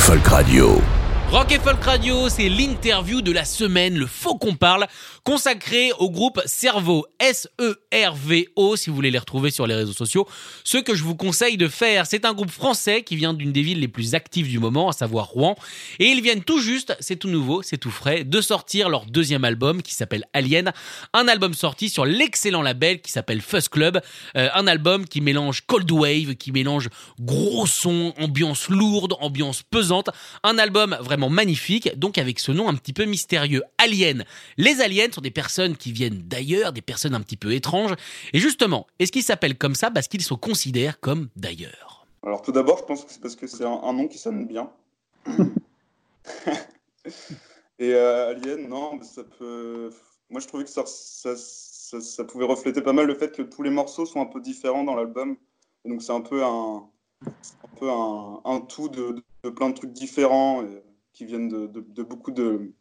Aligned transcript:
Rock'n'Folk 0.00 0.30
Radio. 0.32 0.99
Rock 1.30 1.52
et 1.52 1.60
Folk 1.60 1.84
Radio, 1.84 2.28
c'est 2.28 2.48
l'interview 2.48 3.22
de 3.22 3.30
la 3.30 3.44
semaine, 3.44 3.96
le 3.96 4.08
faux 4.08 4.34
qu'on 4.34 4.56
parle, 4.56 4.88
consacré 5.22 5.92
au 6.00 6.10
groupe 6.10 6.40
Cerveau, 6.44 7.06
S-E-R-V-O, 7.20 8.74
si 8.74 8.90
vous 8.90 8.96
voulez 8.96 9.12
les 9.12 9.18
retrouver 9.18 9.52
sur 9.52 9.68
les 9.68 9.76
réseaux 9.76 9.92
sociaux. 9.92 10.26
Ce 10.64 10.78
que 10.78 10.96
je 10.96 11.04
vous 11.04 11.14
conseille 11.14 11.56
de 11.56 11.68
faire, 11.68 12.06
c'est 12.06 12.24
un 12.24 12.34
groupe 12.34 12.50
français 12.50 13.04
qui 13.04 13.14
vient 13.14 13.32
d'une 13.32 13.52
des 13.52 13.62
villes 13.62 13.78
les 13.78 13.86
plus 13.86 14.16
actives 14.16 14.48
du 14.48 14.58
moment, 14.58 14.88
à 14.88 14.92
savoir 14.92 15.28
Rouen. 15.28 15.54
Et 16.00 16.06
ils 16.06 16.20
viennent 16.20 16.42
tout 16.42 16.60
juste, 16.60 16.96
c'est 16.98 17.14
tout 17.14 17.28
nouveau, 17.28 17.62
c'est 17.62 17.78
tout 17.78 17.92
frais, 17.92 18.24
de 18.24 18.40
sortir 18.40 18.88
leur 18.88 19.06
deuxième 19.06 19.44
album 19.44 19.82
qui 19.82 19.94
s'appelle 19.94 20.24
Alien. 20.32 20.72
Un 21.12 21.28
album 21.28 21.54
sorti 21.54 21.90
sur 21.90 22.04
l'excellent 22.04 22.62
label 22.62 23.02
qui 23.02 23.12
s'appelle 23.12 23.40
Fuzz 23.40 23.68
Club. 23.68 24.00
Euh, 24.36 24.48
un 24.52 24.66
album 24.66 25.06
qui 25.06 25.20
mélange 25.20 25.62
Cold 25.68 25.90
Wave, 25.92 26.34
qui 26.34 26.50
mélange 26.50 26.88
gros 27.20 27.66
son, 27.66 28.14
ambiance 28.18 28.68
lourde, 28.68 29.14
ambiance 29.20 29.62
pesante. 29.62 30.10
Un 30.42 30.58
album 30.58 30.96
vraiment 31.00 31.19
magnifique, 31.28 31.98
donc 31.98 32.16
avec 32.18 32.38
ce 32.38 32.52
nom 32.52 32.68
un 32.68 32.74
petit 32.74 32.92
peu 32.92 33.04
mystérieux, 33.04 33.62
Alien. 33.78 34.24
Les 34.56 34.80
aliens 34.80 35.08
sont 35.12 35.20
des 35.20 35.30
personnes 35.30 35.76
qui 35.76 35.92
viennent 35.92 36.22
d'ailleurs, 36.26 36.72
des 36.72 36.80
personnes 36.82 37.14
un 37.14 37.20
petit 37.20 37.36
peu 37.36 37.52
étranges. 37.52 37.94
Et 38.32 38.38
justement, 38.38 38.86
est-ce 38.98 39.12
qu'ils 39.12 39.22
s'appellent 39.24 39.58
comme 39.58 39.74
ça 39.74 39.90
parce 39.90 40.08
qu'ils 40.08 40.22
se 40.22 40.34
considèrent 40.34 41.00
comme 41.00 41.28
d'ailleurs? 41.36 42.06
Alors 42.22 42.42
tout 42.42 42.52
d'abord, 42.52 42.78
je 42.78 42.84
pense 42.84 43.04
que 43.04 43.12
c'est 43.12 43.20
parce 43.20 43.36
que 43.36 43.46
c'est 43.46 43.64
un, 43.64 43.80
un 43.82 43.92
nom 43.92 44.06
qui 44.08 44.18
sonne 44.18 44.46
bien. 44.46 44.70
Et 47.78 47.94
euh, 47.94 48.30
Alien, 48.30 48.68
non, 48.68 48.96
mais 48.96 49.04
ça 49.04 49.22
peut. 49.38 49.90
Moi, 50.28 50.40
je 50.40 50.46
trouvais 50.46 50.64
que 50.64 50.70
ça, 50.70 50.84
ça, 50.86 51.34
ça- 51.36 52.00
ça 52.00 52.24
pouvait 52.24 52.44
refléter 52.44 52.82
pas 52.82 52.92
mal 52.92 53.06
le 53.06 53.14
fait 53.14 53.34
que 53.34 53.42
tous 53.42 53.62
les 53.62 53.70
morceaux 53.70 54.06
sont 54.06 54.20
un 54.20 54.26
peu 54.26 54.40
différents 54.40 54.84
dans 54.84 54.94
l'album. 54.94 55.36
Et 55.84 55.88
donc, 55.88 56.02
c'est 56.02 56.12
un 56.12 56.20
peu 56.20 56.44
un, 56.44 56.88
un, 57.26 57.76
peu 57.78 57.90
un, 57.90 58.40
un 58.44 58.60
tout 58.60 58.88
de, 58.88 59.12
de- 59.12 59.24
de 59.44 59.50
plein 59.50 59.70
de 59.70 59.74
trucs 59.74 59.92
différents 59.92 60.62
et 60.62 60.82
qui 61.12 61.24
viennent 61.24 61.48
de, 61.48 62.02
beaucoup 62.02 62.30
de, 62.30 62.72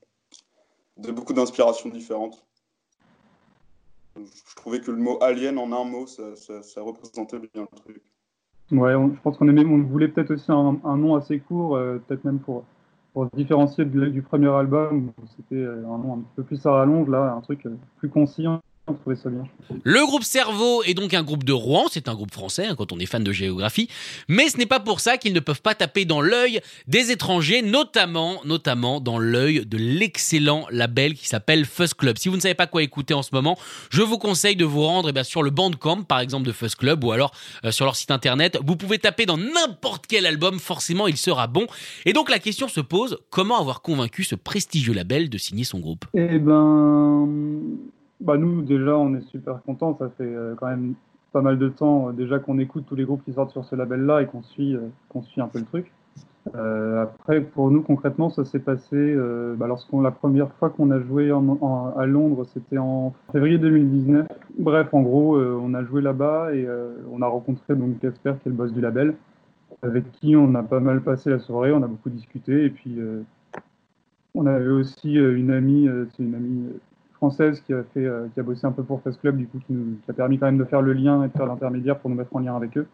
beaucoup 0.98 1.34
d'inspirations 1.34 1.90
différentes. 1.90 2.46
Je 4.16 4.56
trouvais 4.56 4.82
que 4.82 4.92
le 4.92 4.98
mot 4.98 5.18
alien 5.22 5.58
en 5.58 5.72
un 5.72 5.86
mot, 5.86 6.06
ça, 6.08 6.82
représentait 6.82 7.40
bien 7.40 7.68
le 7.72 7.78
truc. 7.78 8.02
Ouais, 8.72 8.94
je 8.94 9.22
pense 9.22 9.38
qu'on 9.38 9.84
voulait 9.84 10.10
peut-être 10.10 10.32
aussi 10.32 10.52
un, 10.52 10.98
nom 10.98 11.16
assez 11.16 11.40
court, 11.40 11.76
euh, 11.76 11.98
peut-être 12.08 12.24
même 12.24 12.40
pour, 12.40 12.64
se 13.16 13.36
différencier 13.36 13.86
du, 13.86 14.22
premier 14.22 14.50
album, 14.50 15.12
c'était 15.36 15.56
euh, 15.56 15.86
un 15.88 15.98
nom 15.98 16.20
un 16.20 16.24
peu 16.36 16.44
plus 16.44 16.64
à 16.66 16.72
rallonge, 16.72 17.10
là, 17.10 17.34
un 17.34 17.42
truc 17.42 17.66
euh, 17.66 17.76
plus 17.98 18.10
concis, 18.10 18.48
on 18.48 18.62
trouvait 18.94 19.16
ça 19.16 19.30
bien. 19.30 19.44
Le 19.84 20.06
groupe 20.06 20.24
Cerveau 20.24 20.84
est 20.84 20.94
donc 20.94 21.14
un 21.14 21.24
groupe 21.24 21.44
de 21.44 21.54
Rouen, 21.54 21.86
c'est 21.92 22.08
un 22.08 22.16
groupe 22.16 22.34
français 22.34 22.68
hein, 22.68 22.76
quand 22.78 22.92
on 22.92 23.00
est 23.00 23.06
fan 23.06 23.24
de 23.24 23.32
géographie, 23.32 23.90
mais 24.28 24.50
ce 24.50 24.58
n'est 24.58 24.66
pas 24.66 24.80
pour 24.80 25.00
ça 25.00 25.18
qu'ils 25.18 25.34
ne 25.34 25.40
peuvent 25.40 25.62
pas 25.62 25.76
taper 25.76 26.06
dans 26.06 26.22
l'œil 26.22 26.62
des 26.88 27.12
étrangers, 27.12 27.62
notamment, 27.62 28.42
notamment 28.46 29.00
dans 29.00 29.20
l'œil 29.20 29.66
de 29.66 29.78
l'excellent 29.78 30.66
label 30.72 31.14
qui 31.14 31.28
s'appelle 31.28 31.66
Fuzz 31.66 31.94
Club. 31.94 32.18
Si 32.18 32.30
vous 32.30 32.36
ne 32.36 32.42
savez 32.42 32.56
pas 32.56 32.68
quoi 32.68 32.84
écouter 32.84 33.14
en 33.14 33.24
ce 33.24 33.30
moment, 33.34 33.58
je 33.90 34.02
vous 34.02 34.18
conseille 34.18 34.56
de 34.56 34.66
vous 34.66 34.84
rendre 34.84 35.10
eh 35.10 35.12
bien, 35.12 35.24
sur 35.24 35.44
le 35.44 35.50
Bandcamp, 35.50 36.04
par 36.04 36.20
exemple 36.20 36.46
de 36.46 36.52
Fuzz 36.52 36.76
Club, 36.76 37.04
ou 37.04 37.12
alors 37.12 37.32
euh, 37.66 37.72
sur 37.72 37.86
leur 37.86 37.96
site 37.96 38.12
internet. 38.12 38.58
Vous 38.66 38.76
pouvez 38.76 39.00
taper 39.00 39.26
dans 39.26 39.38
n'importe 39.38 40.06
quel 40.08 40.26
album, 40.26 40.60
forcément 40.60 41.08
il 41.08 41.18
sera 41.18 41.48
bon. 41.48 41.68
Et 42.06 42.14
donc 42.14 42.30
la 42.30 42.40
question 42.40 42.68
se 42.68 42.82
pose, 42.82 43.20
comment 43.30 43.60
avoir 43.60 43.82
convaincu 43.82 44.24
ce 44.24 44.36
prestigieux 44.36 44.94
label 44.94 45.30
de 45.30 45.38
signer 45.38 45.64
son 45.64 45.80
groupe? 45.80 46.06
Eh 46.14 46.40
ben, 46.40 47.28
bah 48.22 48.38
nous, 48.38 48.62
déjà, 48.62 48.98
on 48.98 49.16
est 49.16 49.22
super 49.22 49.62
contents, 49.64 49.96
ça 49.98 50.10
fait 50.18 50.24
euh, 50.24 50.56
quand 50.56 50.68
même 50.68 50.96
pas 51.32 51.42
mal 51.42 51.58
de 51.58 51.70
temps, 51.70 52.10
euh, 52.10 52.12
déjà 52.12 52.40
qu'on 52.40 52.60
écoute 52.60 52.86
tous 52.88 52.96
les 52.96 53.06
groupes 53.06 53.24
qui 53.24 53.34
sortent 53.34 53.52
sur 53.52 53.66
ce 53.66 53.76
label-là 53.76 54.22
et 54.22 54.26
qu'on 54.26 54.44
suit, 54.44 54.76
euh, 54.76 54.88
qu'on 55.10 55.22
suit 55.22 55.42
un 55.42 55.48
peu 55.48 55.60
le 55.60 55.66
truc. 55.66 55.92
Après, 56.52 57.42
pour 57.42 57.70
nous, 57.70 57.84
concrètement, 57.84 58.32
ça 58.32 58.44
s'est 58.44 58.60
passé 58.60 58.96
euh, 58.96 59.54
bah, 59.56 59.68
lorsqu'on 59.68 60.02
la 60.02 60.10
première 60.10 60.52
fois 60.54 60.72
qu'on 60.72 60.90
a 60.90 61.00
joué 61.00 61.30
à 61.30 62.06
Londres, 62.08 62.44
c'était 62.52 62.80
en 62.80 63.14
février 63.32 63.60
2019. 63.60 64.26
Bref, 64.58 64.92
en 64.94 65.02
gros, 65.02 65.38
on 65.38 65.76
a 65.76 65.84
joué 65.84 66.02
là-bas 66.02 66.56
et 66.56 66.68
on 67.12 67.22
a 67.22 67.28
rencontré 67.28 67.76
donc 67.76 68.00
Casper, 68.00 68.34
qui 68.42 68.50
est 68.50 68.52
le 68.52 68.58
boss 68.58 68.74
du 68.74 68.82
label, 68.82 69.14
avec 69.84 70.12
qui 70.14 70.36
on 70.36 70.56
a 70.56 70.64
pas 70.64 70.80
mal 70.80 71.02
passé 71.02 71.30
la 71.30 71.38
soirée, 71.38 71.72
on 71.72 71.84
a 71.84 71.88
beaucoup 71.88 72.10
discuté 72.10 72.66
et 72.66 72.72
puis 72.72 72.98
on 74.34 74.48
avait 74.48 74.70
aussi 74.70 75.14
une 75.14 75.52
amie, 75.52 75.88
c'est 76.16 76.24
une 76.24 76.34
amie 76.34 76.66
française 77.20 77.62
qui 77.62 77.74
a 77.74 77.84
fait, 77.94 78.06
euh, 78.06 78.28
qui 78.34 78.40
a 78.40 78.44
bossé 78.44 78.66
un 78.66 78.72
peu 78.72 78.84
pour 78.84 79.02
Fest 79.02 79.20
Club, 79.20 79.38
du 79.38 79.48
coup, 79.48 79.60
qui, 79.68 79.76
a 80.08 80.14
permis 80.14 80.40
quand 80.40 80.46
même 80.46 80.58
de 80.58 80.64
faire 80.64 80.82
le 80.82 80.94
lien 80.94 81.24
et 81.24 81.28
de 81.28 81.34
faire 81.34 81.46
l'intermédiaire 81.46 82.00
pour 82.00 82.10
nous 82.10 82.16
mettre 82.16 82.36
en 82.36 82.40
lien 82.40 82.56
avec 82.56 82.78
eux. 82.78 82.88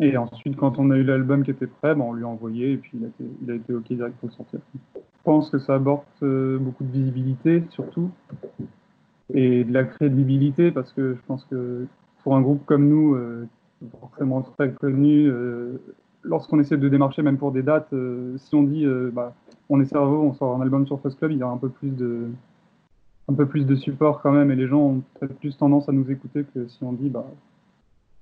Et 0.00 0.16
ensuite, 0.16 0.56
quand 0.56 0.78
on 0.78 0.90
a 0.90 0.96
eu 0.96 1.04
l'album 1.04 1.44
qui 1.44 1.50
était 1.50 1.66
prêt, 1.66 1.94
ben, 1.94 2.02
on 2.02 2.12
lui 2.12 2.24
a 2.24 2.28
envoyé 2.28 2.72
et 2.72 2.76
puis 2.76 2.92
il 2.94 3.04
a 3.04 3.08
été, 3.08 3.24
il 3.42 3.50
a 3.50 3.54
été 3.54 3.74
OK 3.74 3.86
direct 3.92 4.16
pour 4.18 4.28
le 4.28 4.34
sortir. 4.34 4.60
Je 4.94 5.00
pense 5.24 5.50
que 5.50 5.58
ça 5.58 5.76
apporte 5.76 6.06
euh, 6.22 6.58
beaucoup 6.58 6.84
de 6.84 6.90
visibilité, 6.90 7.64
surtout, 7.70 8.10
et 9.32 9.64
de 9.64 9.72
la 9.72 9.84
crédibilité, 9.84 10.70
parce 10.70 10.92
que 10.92 11.14
je 11.14 11.20
pense 11.26 11.44
que 11.44 11.86
pour 12.22 12.36
un 12.36 12.42
groupe 12.42 12.64
comme 12.66 12.88
nous, 12.88 13.14
euh, 13.14 13.46
forcément 14.00 14.42
très 14.42 14.72
connu, 14.72 15.28
euh, 15.28 15.80
lorsqu'on 16.24 16.58
essaie 16.58 16.76
de 16.76 16.88
démarcher, 16.88 17.22
même 17.22 17.38
pour 17.38 17.52
des 17.52 17.62
dates, 17.62 17.94
si 18.36 18.54
on 18.54 18.64
dit 18.64 18.86
bah, 19.12 19.32
on 19.68 19.80
est 19.80 19.86
cerveau, 19.86 20.22
on 20.22 20.34
sort 20.34 20.56
un 20.56 20.60
album 20.60 20.86
sur 20.86 21.00
Fuzz 21.00 21.14
Club, 21.14 21.32
il 21.32 21.38
y 21.38 21.42
a 21.42 21.48
un 21.48 21.56
peu 21.56 21.68
plus 21.68 21.90
de 21.90 22.28
un 23.28 23.34
peu 23.34 23.46
plus 23.46 23.64
de 23.64 23.76
support 23.76 24.20
quand 24.22 24.32
même, 24.32 24.50
et 24.50 24.56
les 24.56 24.68
gens 24.68 24.80
ont 24.80 25.02
peut-être 25.18 25.38
plus 25.38 25.56
tendance 25.56 25.88
à 25.88 25.92
nous 25.92 26.10
écouter 26.10 26.44
que 26.54 26.68
si 26.68 26.78
on 26.82 26.92
dit 26.92 27.08
bah 27.08 27.24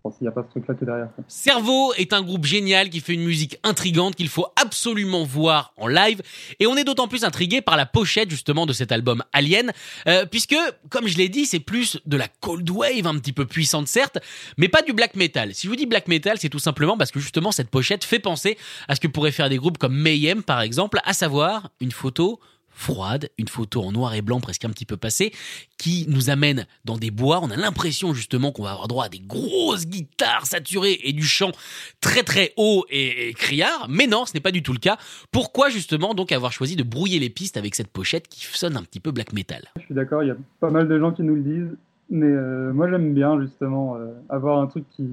bon, 0.04 0.12
n'y 0.20 0.28
a 0.28 0.32
pas 0.32 0.42
ce 0.42 0.50
truc-là 0.50 0.74
qui 0.74 0.84
est 0.84 0.86
derrière. 0.86 1.08
Cerveau 1.28 1.92
est 1.94 2.12
un 2.12 2.22
groupe 2.22 2.44
génial 2.44 2.90
qui 2.90 3.00
fait 3.00 3.14
une 3.14 3.24
musique 3.24 3.58
intrigante 3.62 4.16
qu'il 4.16 4.28
faut 4.28 4.46
absolument 4.60 5.24
voir 5.24 5.72
en 5.76 5.86
live 5.86 6.22
et 6.58 6.66
on 6.66 6.76
est 6.76 6.84
d'autant 6.84 7.08
plus 7.08 7.24
intrigué 7.24 7.60
par 7.60 7.76
la 7.76 7.86
pochette 7.86 8.30
justement 8.30 8.66
de 8.66 8.72
cet 8.72 8.92
album 8.92 9.22
Alien 9.32 9.72
euh, 10.08 10.26
puisque 10.26 10.56
comme 10.90 11.06
je 11.08 11.16
l'ai 11.18 11.28
dit 11.28 11.46
c'est 11.46 11.60
plus 11.60 12.00
de 12.06 12.16
la 12.16 12.28
cold 12.40 12.68
wave 12.70 13.06
un 13.06 13.18
petit 13.18 13.32
peu 13.32 13.46
puissante 13.46 13.88
certes 13.88 14.18
mais 14.56 14.68
pas 14.68 14.82
du 14.82 14.92
black 14.92 15.14
metal. 15.16 15.54
Si 15.54 15.66
je 15.66 15.68
vous 15.68 15.76
dis 15.76 15.86
black 15.86 16.08
metal 16.08 16.38
c'est 16.38 16.48
tout 16.48 16.58
simplement 16.58 16.96
parce 16.96 17.10
que 17.10 17.20
justement 17.20 17.52
cette 17.52 17.70
pochette 17.70 18.04
fait 18.04 18.18
penser 18.18 18.56
à 18.88 18.94
ce 18.94 19.00
que 19.00 19.08
pourraient 19.08 19.32
faire 19.32 19.48
des 19.48 19.56
groupes 19.56 19.78
comme 19.78 19.94
Mayhem 19.94 20.42
par 20.42 20.60
exemple 20.60 20.98
à 21.04 21.12
savoir 21.12 21.70
une 21.80 21.92
photo 21.92 22.40
froide, 22.74 23.28
une 23.38 23.48
photo 23.48 23.82
en 23.82 23.92
noir 23.92 24.14
et 24.14 24.22
blanc 24.22 24.40
presque 24.40 24.64
un 24.64 24.70
petit 24.70 24.86
peu 24.86 24.96
passée, 24.96 25.32
qui 25.78 26.06
nous 26.08 26.30
amène 26.30 26.66
dans 26.84 26.96
des 26.96 27.10
bois. 27.10 27.40
On 27.42 27.50
a 27.50 27.56
l'impression 27.56 28.14
justement 28.14 28.52
qu'on 28.52 28.64
va 28.64 28.72
avoir 28.72 28.88
droit 28.88 29.04
à 29.06 29.08
des 29.08 29.20
grosses 29.20 29.86
guitares 29.86 30.46
saturées 30.46 30.98
et 31.04 31.12
du 31.12 31.24
chant 31.24 31.52
très 32.00 32.22
très 32.22 32.52
haut 32.56 32.84
et, 32.90 33.34
criard. 33.34 33.86
Mais 33.88 34.06
non, 34.06 34.26
ce 34.26 34.34
n'est 34.34 34.40
pas 34.40 34.50
du 34.50 34.62
tout 34.62 34.72
le 34.72 34.78
cas. 34.78 34.98
Pourquoi 35.30 35.68
justement 35.68 36.14
donc 36.14 36.32
avoir 36.32 36.52
choisi 36.52 36.76
de 36.76 36.82
brouiller 36.82 37.18
les 37.18 37.30
pistes 37.30 37.56
avec 37.56 37.74
cette 37.74 37.88
pochette 37.88 38.28
qui 38.28 38.44
sonne 38.44 38.76
un 38.76 38.82
petit 38.82 39.00
peu 39.00 39.10
black 39.10 39.32
metal? 39.32 39.62
Je 39.76 39.82
suis 39.82 39.94
d'accord, 39.94 40.22
il 40.22 40.28
y 40.28 40.32
a 40.32 40.36
pas 40.60 40.70
mal 40.70 40.88
de 40.88 40.98
gens 40.98 41.12
qui 41.12 41.22
nous 41.22 41.34
le 41.34 41.42
disent, 41.42 41.76
mais 42.10 42.26
euh, 42.26 42.72
moi 42.72 42.90
j'aime 42.90 43.14
bien 43.14 43.40
justement 43.40 43.96
euh, 43.96 44.12
avoir 44.28 44.60
un 44.60 44.66
truc 44.66 44.84
qui, 44.96 45.08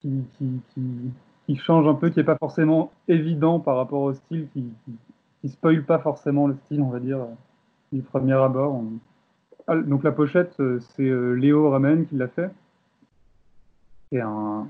qui, 0.00 0.08
qui, 0.38 0.82
qui 1.46 1.56
change 1.56 1.86
un 1.86 1.94
peu, 1.94 2.10
qui 2.10 2.18
n'est 2.18 2.24
pas 2.24 2.38
forcément 2.38 2.92
évident 3.08 3.60
par 3.60 3.76
rapport 3.76 4.02
au 4.02 4.14
style, 4.14 4.48
qui, 4.52 4.64
qui, 5.42 5.48
spoil 5.50 5.84
pas 5.84 5.98
forcément 5.98 6.46
le 6.46 6.54
style, 6.64 6.80
on 6.80 6.88
va 6.88 7.00
dire, 7.00 7.18
euh, 7.18 7.34
du 7.92 8.00
premier 8.00 8.32
abord. 8.32 8.82
Ah, 9.66 9.76
donc 9.76 10.04
la 10.04 10.12
pochette, 10.12 10.54
euh, 10.60 10.80
c'est 10.80 11.08
euh, 11.08 11.34
Léo 11.34 11.70
Ramen 11.70 12.06
qui 12.06 12.16
l'a 12.16 12.28
fait. 12.28 12.50
C'est 14.10 14.20
un 14.20 14.66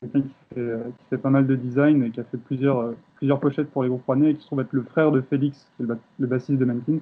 quelqu'un 0.00 0.20
qui 0.20 0.54
fait, 1.08 1.18
pas 1.18 1.30
mal 1.30 1.46
de 1.46 1.56
design 1.56 2.02
et 2.02 2.10
qui 2.10 2.20
a 2.20 2.24
fait 2.24 2.36
plusieurs, 2.36 2.92
plusieurs 3.16 3.40
pochettes 3.40 3.70
pour 3.70 3.82
les 3.84 3.88
groupes 3.88 4.04
rouennais 4.04 4.32
et 4.32 4.34
qui 4.34 4.42
se 4.42 4.46
trouve 4.46 4.60
être 4.60 4.72
le 4.72 4.82
frère 4.82 5.12
de 5.12 5.20
Félix, 5.22 5.66
qui 5.76 5.82
est 5.82 5.86
le, 5.86 5.94
ba- 5.94 6.00
le 6.18 6.26
bassiste 6.26 6.58
de 6.58 6.64
Mankin. 6.64 6.98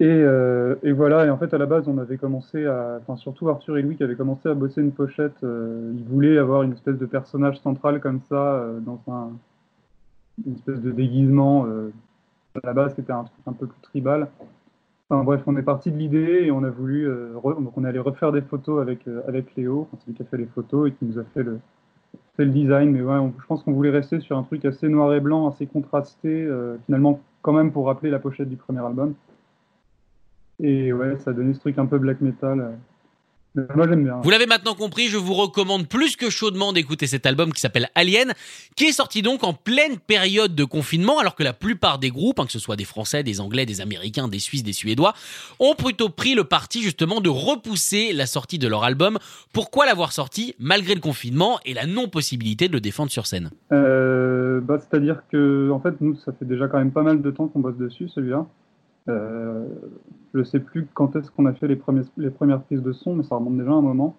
Et, 0.00 0.92
voilà, 0.92 1.26
et 1.26 1.30
en 1.30 1.36
fait 1.38 1.52
à 1.52 1.58
la 1.58 1.66
base 1.66 1.88
on 1.88 1.98
avait 1.98 2.18
commencé 2.18 2.66
à, 2.66 3.00
enfin 3.02 3.16
surtout 3.16 3.48
Arthur 3.48 3.78
et 3.78 3.82
Louis 3.82 3.96
qui 3.96 4.04
avaient 4.04 4.14
commencé 4.14 4.48
à 4.48 4.54
bosser 4.54 4.80
une 4.80 4.92
pochette, 4.92 5.36
ils 5.42 6.04
voulaient 6.08 6.38
avoir 6.38 6.62
une 6.62 6.72
espèce 6.72 6.98
de 6.98 7.06
personnage 7.06 7.58
central 7.60 8.00
comme 8.00 8.20
ça, 8.28 8.64
dans 8.86 9.00
un, 9.08 9.32
une 10.46 10.54
espèce 10.54 10.80
de 10.80 10.90
déguisement 10.90 11.66
euh, 11.66 11.92
à 12.62 12.66
la 12.66 12.72
base 12.72 12.94
qui 12.94 13.00
était 13.00 13.12
un 13.12 13.24
truc 13.24 13.40
un 13.46 13.52
peu 13.52 13.66
plus 13.66 13.80
tribal. 13.82 14.28
Enfin, 15.08 15.24
bref, 15.24 15.42
on 15.46 15.56
est 15.56 15.62
parti 15.62 15.90
de 15.90 15.96
l'idée 15.96 16.42
et 16.44 16.50
on 16.50 16.62
a 16.64 16.70
voulu, 16.70 17.08
donc 17.42 17.76
on 17.78 17.84
allait 17.84 17.98
refaire 17.98 18.30
des 18.30 18.42
photos 18.42 18.82
avec 18.82 19.08
avec 19.26 19.54
Léo, 19.56 19.88
celui 20.00 20.14
qui 20.14 20.22
a 20.22 20.26
fait 20.26 20.36
les 20.36 20.46
photos 20.46 20.88
et 20.88 20.92
qui 20.92 21.06
nous 21.06 21.18
a 21.18 21.24
fait 21.24 21.42
le 21.42 21.60
fait 22.36 22.44
le 22.44 22.50
design. 22.50 22.90
Mais 22.90 23.00
ouais, 23.00 23.16
je 23.40 23.46
pense 23.46 23.62
qu'on 23.62 23.72
voulait 23.72 23.90
rester 23.90 24.20
sur 24.20 24.36
un 24.36 24.42
truc 24.42 24.66
assez 24.66 24.86
noir 24.86 25.14
et 25.14 25.20
blanc, 25.20 25.48
assez 25.48 25.66
contrasté, 25.66 26.46
finalement 26.84 27.20
quand 27.40 27.54
même 27.54 27.72
pour 27.72 27.86
rappeler 27.86 28.10
la 28.10 28.18
pochette 28.18 28.50
du 28.50 28.56
premier 28.56 28.84
album. 28.84 29.14
Et 30.60 30.92
ouais, 30.92 31.16
ça 31.18 31.30
a 31.30 31.32
donné 31.32 31.54
ce 31.54 31.60
truc 31.60 31.78
un 31.78 31.86
peu 31.86 31.98
black 31.98 32.20
metal. 32.20 32.76
Moi, 33.54 33.88
j'aime 33.88 34.04
bien. 34.04 34.20
Vous 34.22 34.30
l'avez 34.30 34.46
maintenant 34.46 34.74
compris, 34.74 35.08
je 35.08 35.16
vous 35.16 35.34
recommande 35.34 35.88
plus 35.88 36.16
que 36.16 36.30
chaudement 36.30 36.72
d'écouter 36.72 37.06
cet 37.06 37.26
album 37.26 37.52
qui 37.52 37.60
s'appelle 37.60 37.88
Alien, 37.94 38.32
qui 38.76 38.84
est 38.84 38.92
sorti 38.92 39.22
donc 39.22 39.42
en 39.42 39.52
pleine 39.52 39.98
période 39.98 40.54
de 40.54 40.64
confinement, 40.64 41.18
alors 41.18 41.34
que 41.34 41.42
la 41.42 41.52
plupart 41.52 41.98
des 41.98 42.10
groupes, 42.10 42.38
hein, 42.38 42.46
que 42.46 42.52
ce 42.52 42.58
soit 42.58 42.76
des 42.76 42.84
Français, 42.84 43.22
des 43.22 43.40
Anglais, 43.40 43.66
des 43.66 43.80
Américains, 43.80 44.28
des 44.28 44.38
Suisses, 44.38 44.62
des 44.62 44.72
Suédois, 44.72 45.14
ont 45.58 45.74
plutôt 45.74 46.08
pris 46.08 46.34
le 46.34 46.44
parti 46.44 46.82
justement 46.82 47.20
de 47.20 47.28
repousser 47.28 48.12
la 48.12 48.26
sortie 48.26 48.58
de 48.58 48.68
leur 48.68 48.84
album. 48.84 49.18
Pourquoi 49.52 49.86
l'avoir 49.86 50.12
sorti 50.12 50.54
malgré 50.58 50.94
le 50.94 51.00
confinement 51.00 51.58
et 51.64 51.74
la 51.74 51.86
non-possibilité 51.86 52.68
de 52.68 52.74
le 52.74 52.80
défendre 52.80 53.10
sur 53.10 53.26
scène? 53.26 53.50
Euh, 53.72 54.60
bah, 54.60 54.78
C'est-à-dire 54.78 55.22
que, 55.32 55.70
en 55.70 55.80
fait, 55.80 56.00
nous, 56.00 56.16
ça 56.16 56.32
fait 56.32 56.44
déjà 56.44 56.68
quand 56.68 56.78
même 56.78 56.92
pas 56.92 57.02
mal 57.02 57.22
de 57.22 57.30
temps 57.30 57.48
qu'on 57.48 57.60
bosse 57.60 57.76
dessus, 57.76 58.08
celui-là. 58.08 58.46
Euh, 59.08 59.66
je 60.34 60.42
sais 60.42 60.60
plus 60.60 60.86
quand 60.92 61.16
est-ce 61.16 61.30
qu'on 61.30 61.46
a 61.46 61.54
fait 61.54 61.68
les, 61.68 61.76
premières 61.76 62.62
prises 62.62 62.82
de 62.82 62.92
son, 62.92 63.16
mais 63.16 63.22
ça 63.22 63.36
remonte 63.36 63.56
déjà 63.56 63.72
un 63.72 63.80
moment. 63.80 64.14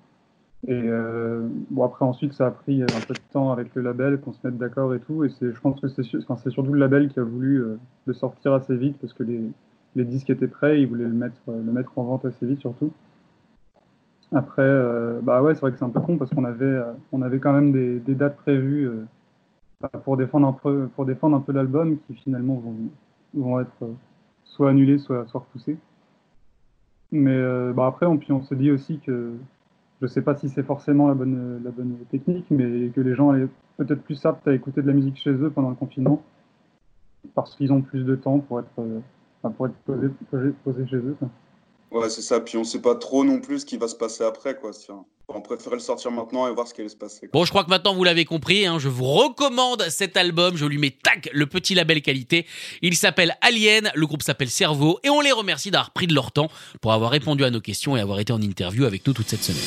Et 0.67 0.73
euh, 0.73 1.47
bon, 1.69 1.85
après, 1.85 2.03
ensuite, 2.03 2.33
ça 2.33 2.47
a 2.47 2.51
pris 2.51 2.81
un 2.81 3.01
peu 3.07 3.13
de 3.13 3.19
temps 3.31 3.51
avec 3.51 3.73
le 3.75 3.81
label, 3.81 4.19
qu'on 4.19 4.33
se 4.33 4.39
mette 4.43 4.57
d'accord 4.57 4.93
et 4.93 4.99
tout. 4.99 5.23
Et 5.23 5.29
je 5.29 5.59
pense 5.61 5.79
que 5.79 5.87
c'est 5.87 6.49
surtout 6.49 6.73
le 6.73 6.79
label 6.79 7.09
qui 7.09 7.19
a 7.19 7.23
voulu 7.23 7.61
euh, 7.61 7.77
le 8.05 8.13
sortir 8.13 8.53
assez 8.53 8.75
vite 8.75 8.97
parce 8.99 9.13
que 9.13 9.23
les, 9.23 10.05
disques 10.05 10.29
étaient 10.29 10.47
prêts, 10.47 10.81
ils 10.81 10.87
voulaient 10.87 11.05
le 11.05 11.13
mettre, 11.13 11.97
en 11.97 12.03
vente 12.03 12.25
assez 12.25 12.45
vite 12.45 12.59
surtout. 12.59 12.91
Après, 14.31 14.69
bah 15.23 15.41
ouais, 15.41 15.55
c'est 15.55 15.61
vrai 15.61 15.71
que 15.71 15.77
c'est 15.77 15.85
un 15.85 15.89
peu 15.89 15.99
con 15.99 16.17
parce 16.17 16.29
qu'on 16.31 16.45
avait, 16.45 16.79
avait 17.19 17.39
quand 17.39 17.51
même 17.51 17.71
des, 17.71 18.15
dates 18.15 18.37
prévues 18.37 18.89
pour 20.03 20.17
défendre 20.17 20.47
un 20.47 20.53
peu, 20.53 20.87
peu 20.95 21.51
l'album 21.51 21.97
qui 22.05 22.13
finalement 22.13 22.61
vont 23.33 23.59
être 23.59 23.89
soit 24.59 24.71
annulé, 24.71 24.97
soit, 24.97 25.25
repoussé. 25.33 25.77
Mais 27.13 27.31
euh, 27.31 27.71
bah 27.71 27.87
après, 27.87 28.05
on, 28.05 28.17
puis 28.17 28.33
se 28.43 28.53
dit 28.53 28.71
aussi 28.71 28.99
que 28.99 29.31
je 30.01 30.07
sais 30.07 30.21
pas 30.21 30.35
si 30.35 30.49
c'est 30.49 30.63
forcément 30.63 31.07
la 31.07 31.13
bonne, 31.13 31.97
technique, 32.11 32.45
mais 32.51 32.89
que 32.89 32.99
les 32.99 33.15
gens 33.15 33.29
allaient 33.29 33.47
peut-être 33.77 34.01
plus 34.01 34.25
aptes 34.25 34.45
à 34.49 34.53
écouter 34.53 34.81
de 34.81 34.87
la 34.87 34.93
musique 34.93 35.15
chez 35.15 35.31
eux 35.31 35.49
pendant 35.49 35.69
le 35.69 35.75
confinement, 35.75 36.21
parce 37.35 37.55
qu'ils 37.55 37.71
ont 37.71 37.81
plus 37.81 38.03
de 38.03 38.17
temps 38.17 38.39
pour 38.39 38.59
être, 38.59 38.79
euh, 38.79 38.99
pour 39.49 39.67
être 39.67 39.75
posés, 39.85 40.87
chez 40.87 40.97
eux. 40.97 41.15
Ouais, 41.91 42.09
c'est 42.09 42.21
ça. 42.21 42.39
Puis 42.39 42.57
on 42.57 42.63
sait 42.63 42.81
pas 42.81 42.95
trop 42.95 43.23
non 43.23 43.39
plus 43.39 43.59
ce 43.59 43.65
qui 43.65 43.77
va 43.77 43.87
se 43.87 43.95
passer 43.95 44.23
après, 44.23 44.55
quoi. 44.55 44.71
On 45.27 45.41
préférait 45.41 45.75
le 45.75 45.81
sortir 45.81 46.11
maintenant 46.11 46.47
et 46.47 46.53
voir 46.53 46.67
ce 46.67 46.73
qui 46.73 46.81
allait 46.81 46.89
se 46.89 46.95
passer. 46.95 47.29
Bon, 47.31 47.45
je 47.45 47.51
crois 47.51 47.63
que 47.63 47.69
maintenant 47.69 47.93
vous 47.93 48.03
l'avez 48.03 48.25
compris. 48.25 48.65
Hein, 48.65 48.79
je 48.79 48.89
vous 48.89 49.05
recommande 49.05 49.83
cet 49.89 50.17
album. 50.17 50.57
Je 50.57 50.65
lui 50.65 50.79
mets 50.79 50.89
tac 50.91 51.29
le 51.33 51.45
petit 51.45 51.75
label 51.75 52.01
qualité. 52.01 52.47
Il 52.81 52.95
s'appelle 52.95 53.35
Alien. 53.41 53.91
Le 53.93 54.07
groupe 54.07 54.23
s'appelle 54.23 54.49
Cerveau 54.49 54.99
et 55.03 55.09
on 55.09 55.21
les 55.21 55.31
remercie 55.31 55.69
d'avoir 55.69 55.91
pris 55.91 56.07
de 56.07 56.15
leur 56.15 56.31
temps 56.31 56.49
pour 56.81 56.93
avoir 56.93 57.11
répondu 57.11 57.43
à 57.43 57.51
nos 57.51 57.61
questions 57.61 57.95
et 57.95 57.99
avoir 57.99 58.19
été 58.19 58.33
en 58.33 58.41
interview 58.41 58.85
avec 58.85 59.05
nous 59.05 59.13
toute 59.13 59.29
cette 59.29 59.43
semaine. 59.43 59.61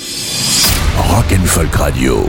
Rock 0.97 1.33
and 1.33 1.47
Folk 1.47 1.75
Radio. 1.75 2.29